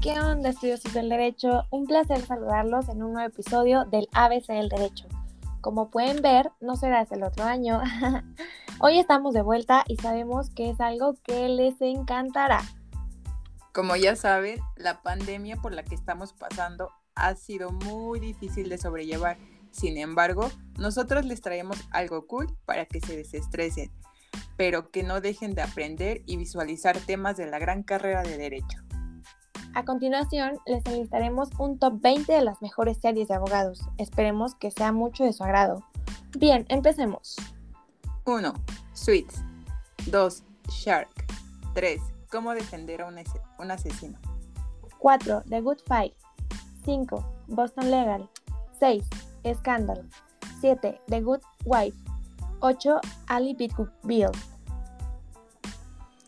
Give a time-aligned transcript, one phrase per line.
[0.00, 1.64] ¿Qué onda, estudiosos del derecho?
[1.70, 5.08] Un placer saludarlos en un nuevo episodio del ABC del Derecho.
[5.60, 7.82] Como pueden ver, no será hasta el otro año.
[8.78, 12.62] Hoy estamos de vuelta y sabemos que es algo que les encantará.
[13.72, 18.78] Como ya saben, la pandemia por la que estamos pasando ha sido muy difícil de
[18.78, 19.36] sobrellevar.
[19.72, 23.90] Sin embargo, nosotros les traemos algo cool para que se desestresen,
[24.56, 28.87] pero que no dejen de aprender y visualizar temas de la gran carrera de derecho.
[29.78, 33.80] A continuación, les enlistaremos un top 20 de las mejores series de abogados.
[33.96, 35.84] Esperemos que sea mucho de su agrado.
[36.36, 37.36] Bien, empecemos.
[38.24, 38.54] 1.
[38.92, 39.40] Suits.
[40.10, 40.42] 2.
[40.68, 41.08] Shark.
[41.74, 42.02] 3.
[42.28, 43.20] Cómo defender a un,
[43.60, 44.18] un asesino.
[44.98, 45.44] 4.
[45.48, 46.14] The Good Fight.
[46.84, 47.44] 5.
[47.46, 48.28] Boston Legal.
[48.80, 49.04] 6.
[49.60, 50.08] Scandal.
[50.60, 51.00] 7.
[51.06, 51.96] The Good Wife.
[52.58, 53.00] 8.
[53.28, 53.54] Ali
[54.02, 54.32] Bill.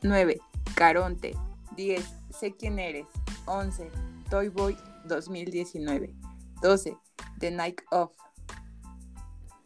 [0.03, 0.41] 9.
[0.77, 1.37] Caronte.
[1.75, 2.21] 10.
[2.31, 3.07] Sé quién eres.
[3.47, 3.91] 11.
[4.31, 4.77] Toy Boy
[5.09, 6.15] 2019.
[6.63, 6.97] 12.
[7.41, 8.11] The Night Of.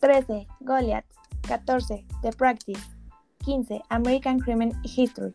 [0.00, 0.47] 13.
[0.64, 1.05] Goliath.
[1.47, 2.06] 14.
[2.22, 2.80] The Practice.
[3.45, 3.83] 15.
[3.91, 5.33] American Criminal History.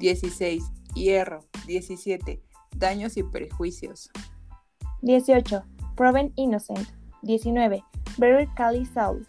[0.00, 0.62] 16.
[0.94, 1.44] Hierro.
[1.66, 2.42] 17.
[2.76, 4.10] Daños y prejuicios.
[5.02, 5.64] 18.
[5.96, 6.88] Proven Innocent.
[7.22, 7.82] 19.
[8.18, 9.26] Very Cali Soul.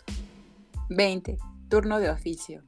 [0.89, 1.37] 20.
[1.69, 2.63] Turno de oficio.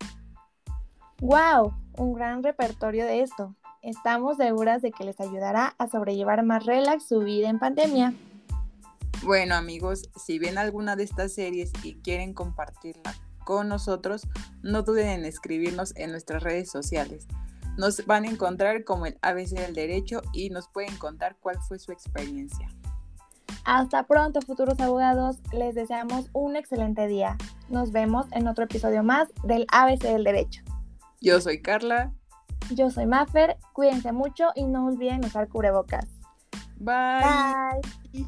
[1.19, 1.73] ¡Wow!
[1.97, 3.55] Un gran repertorio de esto.
[3.85, 8.15] Estamos seguras de que les ayudará a sobrellevar más relax su vida en pandemia.
[9.23, 13.13] Bueno amigos, si ven alguna de estas series y quieren compartirla
[13.43, 14.23] con nosotros,
[14.63, 17.27] no duden en escribirnos en nuestras redes sociales.
[17.77, 21.77] Nos van a encontrar como el ABC del Derecho y nos pueden contar cuál fue
[21.77, 22.67] su experiencia.
[23.65, 25.37] Hasta pronto, futuros abogados.
[25.53, 27.37] Les deseamos un excelente día.
[27.69, 30.63] Nos vemos en otro episodio más del ABC del Derecho.
[31.21, 32.15] Yo soy Carla.
[32.71, 36.05] Yo soy Maffer, cuídense mucho y no olviden usar cubrebocas.
[36.77, 37.81] Bye.
[38.13, 38.25] Bye.